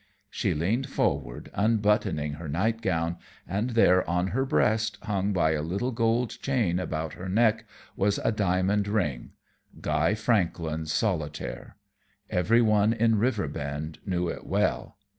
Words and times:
She 0.31 0.55
leaned 0.55 0.89
forward, 0.89 1.51
unbuttoning 1.53 2.33
her 2.33 2.47
nightgown, 2.49 3.17
and 3.47 3.69
there 3.69 4.09
on 4.09 4.29
her 4.29 4.45
breast, 4.47 4.97
hung 5.03 5.31
by 5.31 5.51
a 5.51 5.61
little 5.61 5.91
gold 5.91 6.41
chain 6.41 6.79
about 6.79 7.13
her 7.13 7.29
neck, 7.29 7.65
was 7.95 8.17
a 8.17 8.31
diamond 8.31 8.87
ring 8.87 9.33
Guy 9.79 10.15
Franklin's 10.15 10.91
solitaire; 10.91 11.75
every 12.31 12.63
one 12.63 12.93
in 12.93 13.19
Riverbend 13.19 13.99
knew 14.03 14.27
it 14.27 14.43
well. 14.47 14.97